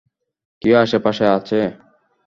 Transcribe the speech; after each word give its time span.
কেউ 0.61 0.75
আশেপাশে 0.77 1.25
আছে? 1.37 1.59